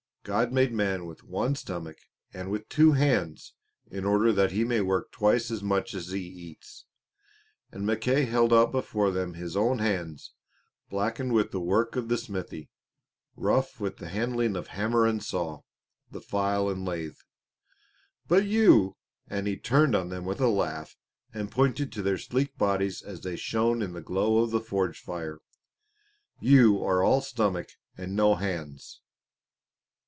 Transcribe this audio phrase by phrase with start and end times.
[0.23, 1.97] God made man with one stomach
[2.31, 3.55] and with two hands
[3.89, 6.85] in order that he may work twice as much as he eats."
[7.71, 10.33] And Mackay held out before them his own hands
[10.91, 12.69] blackened with the work of the smithy,
[13.35, 15.61] rough with the handling of hammer and saw,
[16.11, 17.17] the file and lathe.
[18.27, 18.97] "But you,"
[19.27, 20.95] and he turned on them with a laugh
[21.33, 24.99] and pointed to their sleek bodies as they shone in the glow of the forge
[24.99, 25.39] fire,
[26.39, 29.01] "you are all stomach and no hands."